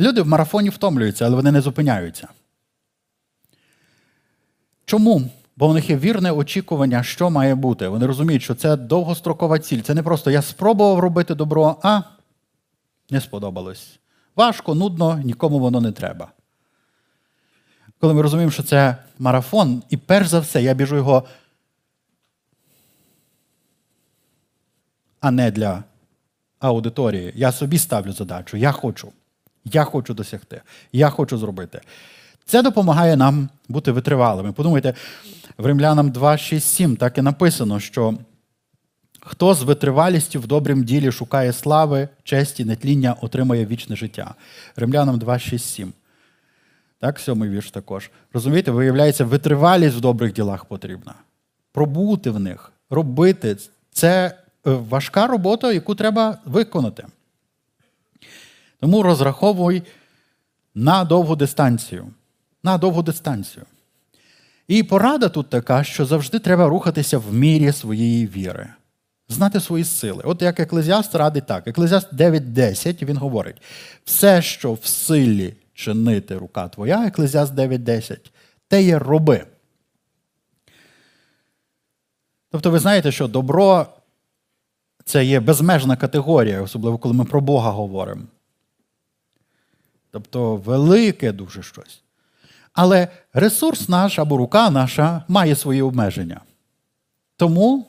[0.00, 2.28] люди в марафоні втомлюються, але вони не зупиняються.
[4.84, 5.30] Чому?
[5.56, 7.88] Бо в них є вірне очікування, що має бути.
[7.88, 9.80] Вони розуміють, що це довгострокова ціль.
[9.80, 12.02] Це не просто я спробував робити добро, а
[13.10, 13.98] не сподобалось.
[14.38, 16.28] Важко, нудно, нікому воно не треба.
[18.00, 21.24] Коли ми розуміємо, що це марафон, і перш за все, я біжу його,
[25.20, 25.84] а не для
[26.58, 27.32] аудиторії.
[27.36, 28.56] Я собі ставлю задачу.
[28.56, 29.12] Я хочу.
[29.64, 30.62] Я хочу досягти.
[30.92, 31.80] Я хочу зробити.
[32.44, 34.52] Це допомагає нам бути витривалими.
[34.52, 34.94] Подумайте,
[35.58, 38.14] в Римлянам 2, 6, 7 так і написано, що
[39.28, 44.34] хто з витривалістю в добрім ділі шукає слави, честі, нетління, отримає вічне життя.
[44.76, 45.92] Римлянам 2, 6, 7.
[47.00, 48.10] Так, сьомий вірш також.
[48.32, 51.14] Розумієте, виявляється, витривалість в добрих ділах потрібна.
[51.72, 53.56] Пробути в них, робити
[53.92, 57.06] це е, важка робота, яку треба виконати.
[58.80, 59.82] Тому розраховуй
[60.74, 62.06] на довгу дистанцію.
[62.62, 63.64] На довгу дистанцію.
[64.68, 68.68] І порада тут така, що завжди треба рухатися в мірі своєї віри,
[69.28, 70.22] знати свої сили.
[70.26, 71.66] От як еклезіаст радить так.
[71.68, 73.62] Еклезіаст 9.10 він говорить:
[74.04, 78.18] все, що в силі чинити рука твоя, еклезіаст 9.10,
[78.68, 79.46] те є роби.
[82.50, 83.86] Тобто, ви знаєте, що добро
[85.04, 88.22] це є безмежна категорія, особливо коли ми про Бога говоримо.
[90.10, 92.02] Тобто велике дуже щось.
[92.72, 96.40] Але ресурс наш або рука наша має свої обмеження.
[97.36, 97.87] Тому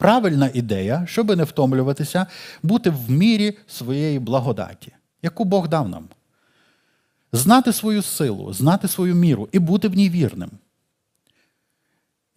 [0.00, 2.26] правильна ідея, щоб не втомлюватися,
[2.62, 6.04] бути в мірі своєї благодаті, яку Бог дав нам.
[7.32, 10.50] Знати свою силу, знати свою міру і бути в ній вірним.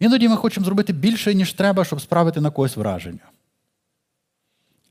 [0.00, 3.30] Іноді ми хочемо зробити більше, ніж треба, щоб справити на когось враження.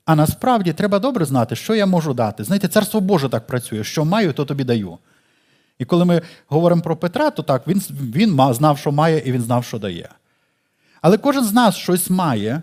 [0.05, 2.43] А насправді треба добре знати, що я можу дати.
[2.43, 4.97] Знаєте, царство Боже так працює, що маю, то тобі даю.
[5.79, 9.41] І коли ми говоримо про Петра, то так, він він знав, що має, і він
[9.41, 10.09] знав, що дає.
[11.03, 12.61] Але кожен з нас щось має.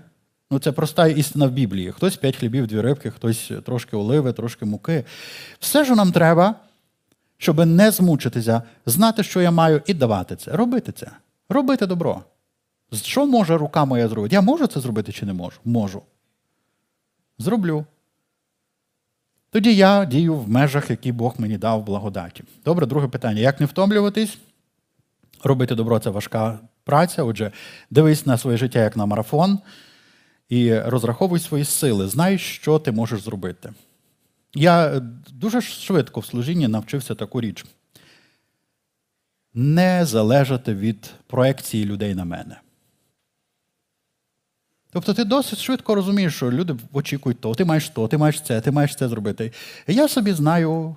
[0.51, 1.93] Ну, це проста істина в Біблії.
[1.93, 5.05] Хтось п'ять хлібів, дві рибки, хтось трошки оливи, трошки муки.
[5.59, 6.55] Все, що нам треба,
[7.39, 10.53] щоб не змучитися, знати, що я маю, і давати це.
[10.53, 11.11] Робити це.
[11.49, 12.25] Робити добро.
[13.03, 14.35] Що може рука моя зробити?
[14.35, 15.61] Я можу це зробити чи не можу?
[15.65, 16.03] Можу.
[17.39, 17.85] Зроблю.
[19.51, 22.45] Тоді я дію в межах, які Бог мені дав благодаті.
[22.65, 23.41] Добре, друге питання.
[23.41, 24.39] Як не втомлюватись?
[25.45, 26.59] Робити добро це важка
[26.91, 27.23] праця.
[27.23, 27.53] Отже,
[27.91, 29.59] дивись на своє життя як на марафон
[30.49, 32.09] і розраховуй свої сили.
[32.09, 33.73] Знай, що ти можеш зробити.
[34.55, 35.01] Я
[35.33, 37.65] дуже швидко в служінні навчився таку річ:
[39.55, 42.61] не залежати від проекції людей на мене.
[44.93, 48.61] Тобто ти досить швидко розумієш, що люди очікують то, ти маєш то, ти маєш це,
[48.61, 49.53] ти маєш це зробити.
[49.87, 50.97] Я собі знаю,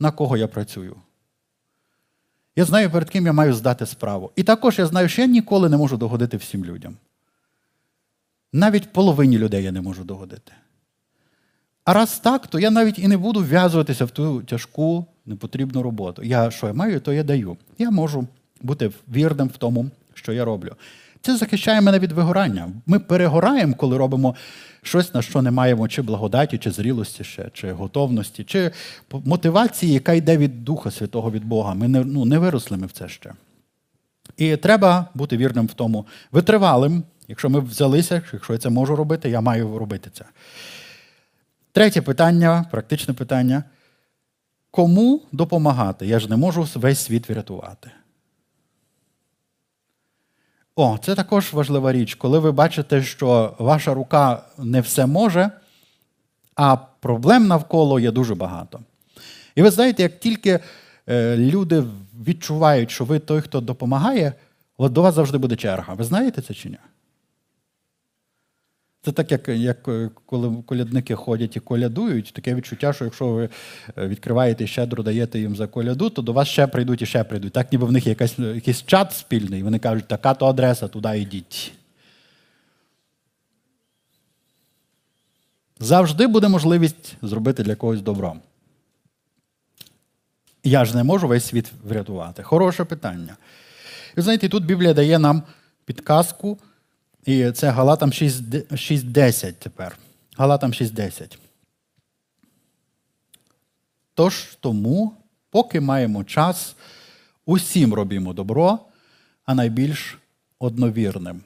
[0.00, 0.96] на кого я працюю.
[2.56, 4.30] Я знаю, перед ким я маю здати справу.
[4.36, 6.96] І також я знаю, що я ніколи не можу догодити всім людям.
[8.52, 10.52] Навіть половині людей я не можу догодити.
[11.84, 16.22] А раз так, то я навіть і не буду вв'язуватися в ту тяжку, непотрібну роботу.
[16.22, 17.56] Я що я маю, то я даю.
[17.78, 18.26] Я можу
[18.62, 20.76] бути вірним в тому, що я роблю.
[21.22, 22.72] Це захищає мене від вигорання.
[22.86, 24.34] Ми перегораємо, коли робимо
[24.82, 28.70] щось, на що не маємо чи благодаті, чи зрілості ще, чи готовності, чи
[29.12, 31.74] мотивації, яка йде від Духа Святого від Бога.
[31.74, 33.32] Ми не ну, не виросли ми в це ще.
[34.36, 37.02] І треба бути вірним в тому, витривалим.
[37.28, 40.24] Якщо ми взялися, якщо я це можу робити, я маю робити це.
[41.72, 43.64] Третє питання, практичне питання.
[44.70, 46.06] Кому допомагати?
[46.06, 47.90] Я ж не можу весь світ врятувати.
[50.82, 55.50] О, це також важлива річ, коли ви бачите, що ваша рука не все може,
[56.54, 58.80] а проблем навколо є дуже багато.
[59.54, 60.60] І ви знаєте, як тільки
[61.08, 61.84] е, люди
[62.26, 64.32] відчувають, що ви той, хто допомагає,
[64.78, 65.94] от до вас завжди буде черга.
[65.94, 66.78] Ви знаєте це чи ні?
[69.02, 73.48] Це так, як як е, коли колядники ходять і колядують, таке відчуття, що якщо ви
[73.98, 77.24] е, відкриваєте і щедро даєте їм за коляду, то до вас ще прийдуть і ще
[77.24, 77.52] прийдуть.
[77.52, 81.72] Так, ніби в них якась, якийсь чат спільний, вони кажуть, така то адреса, туди йдіть.
[85.78, 88.36] Завжди буде можливість зробити для когось добро.
[90.64, 92.42] Я ж не можу весь світ врятувати.
[92.42, 93.36] Хороше питання.
[94.16, 95.42] І знаєте, тут Біблія дає нам
[95.84, 96.58] підказку.
[97.24, 99.98] І це Галатам 6.10 тепер.
[100.36, 101.36] Галатам 6.10.
[104.14, 105.12] Тож тому,
[105.50, 106.76] поки маємо час,
[107.46, 108.78] усім робімо добро,
[109.44, 110.18] а найбільш
[110.58, 111.40] одновірним.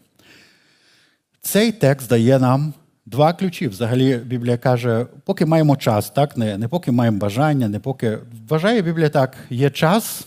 [1.40, 2.74] Цей текст дає нам
[3.06, 3.68] два ключі.
[3.68, 6.36] Взагалі, Біблія каже, поки маємо час, так?
[6.36, 8.18] Не, не поки маємо бажання, не поки.
[8.48, 10.26] Вважає Біблія так, є час,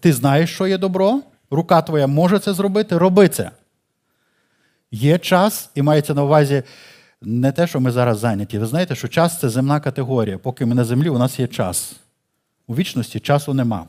[0.00, 1.20] ти знаєш, що є добро,
[1.50, 3.50] рука твоя може це зробити, роби це.
[4.94, 6.62] Є час, і мається на увазі
[7.22, 8.58] не те, що ми зараз зайняті.
[8.58, 10.38] Ви знаєте, що час це земна категорія.
[10.38, 11.96] Поки ми на землі, у нас є час.
[12.66, 13.86] У вічності часу нема.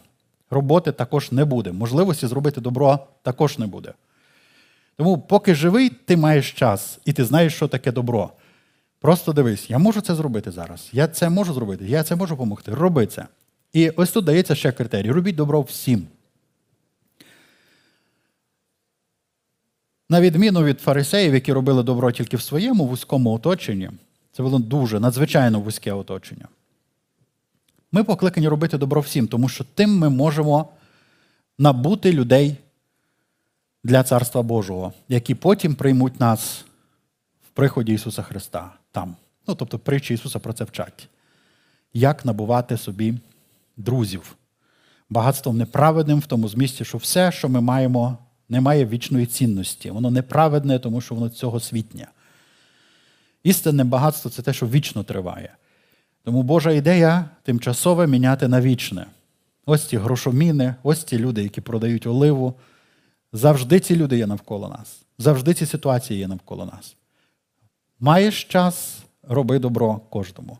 [0.49, 1.71] Роботи також не буде.
[1.71, 3.93] Можливості зробити добро також не буде.
[4.97, 8.29] Тому, поки живий, ти маєш час, і ти знаєш, що таке добро.
[8.99, 10.89] Просто дивись, я можу це зробити зараз.
[10.93, 12.71] Я це можу зробити, я це можу допомогти.
[12.73, 13.25] Роби це.
[13.73, 16.07] І ось тут дається ще критерій: робіть добро всім.
[20.09, 23.89] На відміну від фарисеїв, які робили добро тільки в своєму вузькому оточенні,
[24.31, 26.47] це було дуже надзвичайно вузьке оточення.
[27.91, 30.69] Ми покликані робити добро всім, тому що тим ми можемо
[31.57, 32.57] набути людей
[33.83, 36.65] для Царства Божого, які потім приймуть нас
[37.47, 39.15] в приході Ісуса Христа там.
[39.47, 41.09] Ну, тобто, притчі Ісуса про це вчать.
[41.93, 43.13] Як набувати собі
[43.77, 44.35] друзів?
[45.09, 48.17] Багатством неправедним в тому змісті, що все, що ми маємо,
[48.49, 49.91] не має вічної цінності.
[49.91, 52.07] Воно неправедне, тому що воно цього світня.
[53.43, 55.55] Істинне багатство це те, що вічно триває.
[56.23, 59.05] Тому Божа ідея тимчасове міняти на вічне.
[59.65, 62.53] Ось ці грошоміни, ось ці люди, які продають оливу.
[63.33, 65.01] Завжди ці люди є навколо нас.
[65.17, 66.95] Завжди ці ситуації є навколо нас.
[67.99, 70.57] Маєш час, роби добро кожному.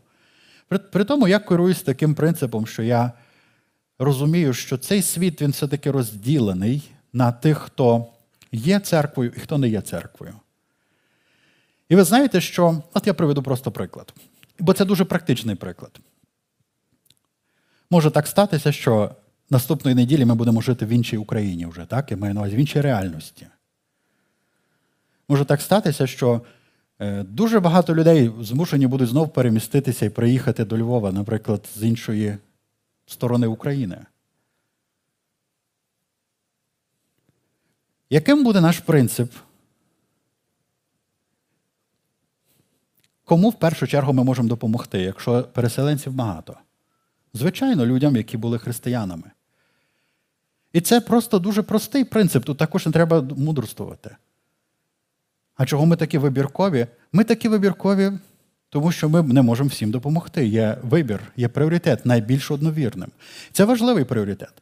[0.68, 3.12] При, при тому я керуюсь таким принципом, що я
[3.98, 6.82] розумію, що цей світ він все-таки розділений
[7.16, 8.06] на тих, хто
[8.52, 10.34] є церквою і хто не є церквою.
[11.88, 12.82] І ви знаєте, що.
[12.94, 14.14] От я приведу просто приклад.
[14.58, 16.00] Бо це дуже практичний приклад.
[17.90, 19.10] Може так статися, що
[19.50, 22.10] наступної неділі ми будемо жити в іншій Україні вже, так?
[22.10, 23.46] Я маю на увазі в іншій реальності.
[25.28, 26.40] Може так статися, що
[27.00, 32.36] е, дуже багато людей змушені будуть знов переміститися і приїхати до Львова, наприклад, з іншої
[33.06, 33.98] сторони України.
[38.10, 39.32] Яким буде наш принцип?
[43.24, 46.56] Кому в першу чергу ми можемо допомогти, якщо переселенців багато?
[47.34, 49.30] Звичайно, людям, які були християнами.
[50.72, 54.16] І це просто дуже простий принцип, тут також не треба мудрствувати.
[55.54, 56.86] А чого ми такі вибіркові?
[57.12, 58.12] Ми такі вибіркові,
[58.68, 60.46] тому що ми не можемо всім допомогти.
[60.46, 63.10] Є вибір, є пріоритет, найбільш одновірним.
[63.52, 64.52] Це важливий пріоритет.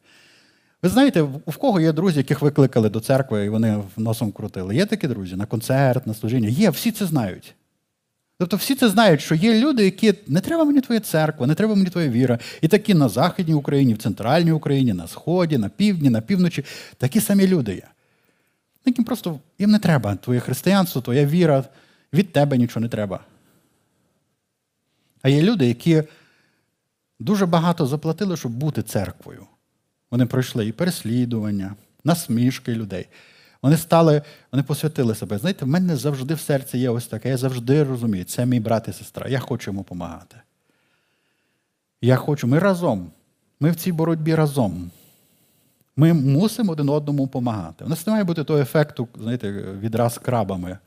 [0.83, 4.75] Ви знаєте, в кого є друзі, яких викликали до церкви, і вони носом крутили?
[4.75, 6.49] Є такі друзі на концерт, на служіння?
[6.49, 7.55] Є, всі це знають.
[8.37, 11.75] Тобто всі це знають, що є люди, які не треба мені твоя церква, не треба
[11.75, 12.39] мені твоя віра.
[12.61, 16.65] І такі на Західній Україні, в Центральній Україні, на Сході, на півдні, на півночі.
[16.97, 17.87] Такі самі люди є.
[18.85, 21.63] Яким просто їм не треба твоє християнство, твоя віра,
[22.13, 23.19] від тебе нічого не треба.
[25.21, 26.03] А є люди, які
[27.19, 29.45] дуже багато заплатили, щоб бути церквою.
[30.15, 33.07] Вони пройшли і переслідування, насмішки людей.
[33.61, 35.37] Вони стали, вони посвятили себе.
[35.37, 37.29] Знаєте, в мене завжди в серці є ось таке.
[37.29, 39.29] Я завжди розумію, це мій брат і сестра.
[39.29, 40.35] Я хочу йому допомагати.
[42.01, 43.11] Я хочу, ми разом.
[43.59, 44.91] Ми в цій боротьбі разом.
[45.95, 47.85] Ми мусимо один одному допомагати.
[47.85, 50.77] У нас не має бути того ефекту, знаєте, відраз крабами.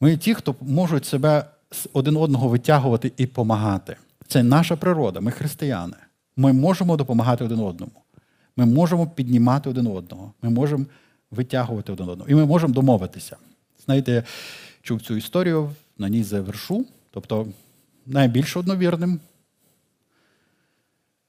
[0.00, 1.44] Ми ті, хто можуть себе
[1.92, 3.96] один одного витягувати і допомагати.
[4.28, 5.96] Це наша природа, ми християни.
[6.36, 7.92] Ми можемо допомагати один одному.
[8.56, 10.84] Ми можемо піднімати один одного, ми можемо
[11.30, 12.30] витягувати один одного.
[12.30, 13.36] І ми можемо домовитися.
[13.84, 14.24] Знаєте, я
[14.82, 16.86] чув цю історію, на ній завершу.
[17.10, 17.46] Тобто,
[18.06, 19.20] найбільш одновірним.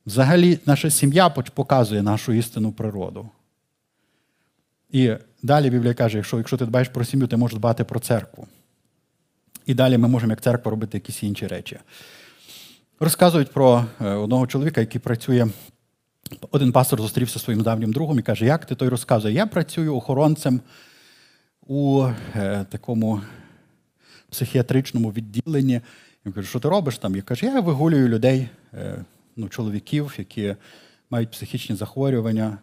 [0.05, 3.29] Взагалі, наша сім'я показує нашу істинну природу.
[4.91, 5.13] І
[5.43, 8.47] далі Біблія каже, що якщо ти дбаєш про сім'ю, ти можеш дбати про церкву.
[9.65, 11.79] І далі ми можемо, як церква, робити якісь інші речі.
[12.99, 15.47] Розказують про е, одного чоловіка, який працює
[16.51, 19.34] один пастор зустрівся зі своїм давнім другом і каже, як ти той розказує?
[19.34, 20.62] Я працюю охоронцем
[21.67, 23.21] у е, такому
[24.29, 25.81] психіатричному відділенні.
[26.25, 27.15] Він каже, що ти робиш там?
[27.15, 30.56] Я кажу, я вигулюю людей, е, ну, чоловіків, які
[31.10, 32.58] мають психічні захворювання.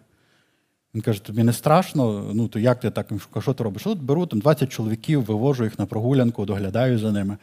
[0.95, 3.07] Він каже, тобі не страшно, ну то як ти так?
[3.41, 3.87] Що ти робиш?
[3.87, 7.37] От беру там 20 чоловіків, вивожу їх на прогулянку, доглядаю за ними.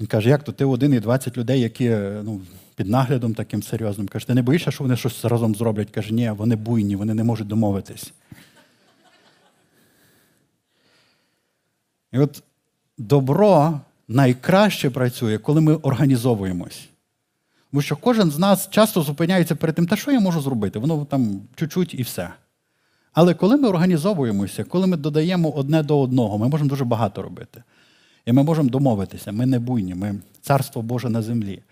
[0.00, 1.88] Він каже, як то ти один і 20 людей, які
[2.24, 2.40] ну,
[2.76, 4.08] під наглядом таким серйозним.
[4.08, 5.90] Каже, ти не боїшся, що вони щось разом зроблять?
[5.90, 8.12] Каже, ні, вони буйні, вони не можуть домовитись.
[12.12, 12.42] І от
[12.98, 16.88] добро найкраще працює, коли ми організовуємось.
[17.70, 20.78] Тому що кожен з нас часто зупиняється перед тим, та що я можу зробити?
[20.78, 22.30] Воно там чуть-чуть і все.
[23.12, 27.62] Але коли ми організовуємося, коли ми додаємо одне до одного, ми можемо дуже багато робити.
[28.26, 29.32] І ми можемо домовитися.
[29.32, 31.62] Ми не буйні, ми царство Боже на землі.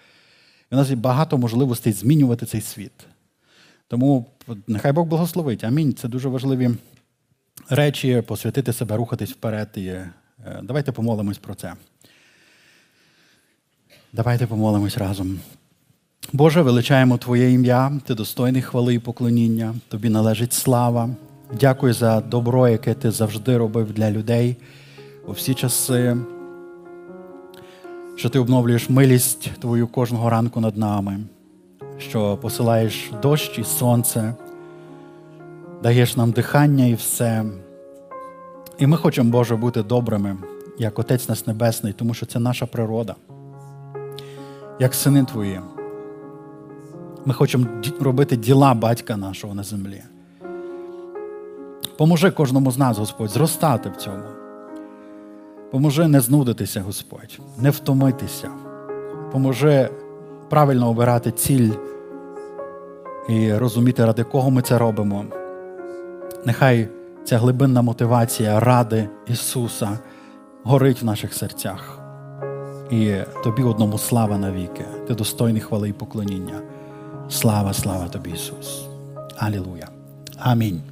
[0.73, 2.93] І у нас є багато можливостей змінювати цей світ.
[3.89, 4.27] Тому
[4.67, 5.65] нехай Бог благословить.
[5.65, 5.95] Амінь.
[5.95, 6.71] Це дуже важливі
[7.69, 9.69] речі, посвятити себе, рухатись вперед.
[9.75, 10.11] І е,
[10.63, 11.75] давайте помолимось про це.
[14.13, 15.41] Давайте помолимось разом.
[16.33, 21.11] Боже, величаємо Твоє ім'я, Ти достойний хвали і поклоніння, Тобі належить слава.
[21.61, 24.57] Дякую за добро, яке ти завжди робив для людей
[25.27, 26.17] у всі часи,
[28.19, 31.19] що ти обновлюєш милість Твою кожного ранку над нами,
[31.99, 34.35] що посилаєш дощ і сонце,
[35.83, 37.45] даєш нам дихання і все.
[38.79, 40.37] І ми хочемо, Боже, бути добрими,
[40.79, 43.15] як Отець наш Небесний, тому що це наша природа,
[44.81, 45.61] як сини Твої.
[47.25, 47.67] Ми хочемо
[48.01, 50.03] робити діла батька нашого на землі.
[51.97, 54.38] Поможи кожному з нас, Господь, зростати в цьому.
[55.71, 58.51] Поможи не знудитися, Господь, не втомитися.
[59.33, 59.91] Поможи
[60.51, 61.71] правильно обирати ціль
[63.29, 65.25] і розуміти, ради кого ми це робимо.
[66.45, 66.89] Нехай
[67.25, 69.99] ця глибинна мотивація ради Ісуса
[70.65, 71.99] горить в наших серцях.
[72.91, 73.15] І
[73.45, 74.85] тобі одному слава навіки.
[75.07, 76.61] Ти достойний хвали і поклоніння.
[77.29, 78.87] Слава, слава тобі, Ісус.
[79.37, 79.89] Алілуя.
[80.39, 80.83] Амінь.